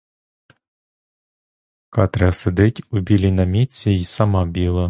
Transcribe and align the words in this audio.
Катря 1.91 2.31
сидить 2.31 2.81
у 2.91 2.99
білій 2.99 3.31
намітці 3.31 3.91
й 3.91 4.05
сама 4.05 4.45
біла. 4.45 4.71